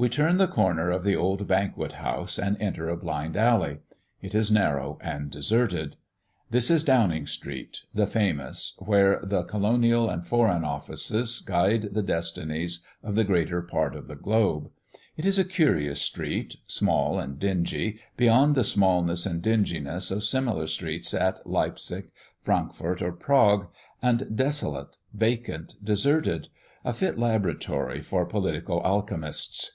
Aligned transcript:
We 0.00 0.08
turn 0.08 0.36
the 0.38 0.46
corner 0.46 0.92
of 0.92 1.02
the 1.02 1.16
old 1.16 1.48
Banquet 1.48 1.94
house 1.94 2.38
and 2.38 2.56
enter 2.62 2.88
a 2.88 2.96
blind 2.96 3.36
alley 3.36 3.78
it 4.22 4.32
is 4.32 4.48
narrow 4.48 4.96
and 5.00 5.28
deserted. 5.28 5.96
That 6.52 6.70
is 6.70 6.84
Downing 6.84 7.26
Street 7.26 7.80
the 7.92 8.06
famous, 8.06 8.74
where 8.78 9.18
the 9.24 9.42
Colonial 9.42 10.08
and 10.08 10.24
Foreign 10.24 10.62
Offices 10.64 11.40
guide 11.40 11.88
the 11.94 12.04
destinies 12.04 12.84
of 13.02 13.16
the 13.16 13.24
greater 13.24 13.60
part 13.60 13.96
of 13.96 14.06
the 14.06 14.14
globe. 14.14 14.70
It 15.16 15.26
is 15.26 15.36
a 15.36 15.42
curious 15.44 16.00
street, 16.00 16.58
small 16.68 17.18
and 17.18 17.36
dingy, 17.36 17.98
beyond 18.16 18.54
the 18.54 18.62
smallness 18.62 19.26
and 19.26 19.42
dinginess 19.42 20.12
of 20.12 20.22
similar 20.22 20.68
streets 20.68 21.12
at 21.12 21.44
Leipzig, 21.44 22.12
Frankfort, 22.40 23.02
or 23.02 23.10
Prague, 23.10 23.66
and 24.00 24.36
desolate, 24.36 24.96
vacant, 25.12 25.74
deserted 25.82 26.50
a 26.84 26.92
fit 26.92 27.18
laboratory 27.18 28.00
for 28.00 28.24
political 28.24 28.80
alchemists. 28.84 29.74